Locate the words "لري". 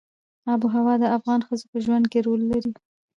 2.51-2.71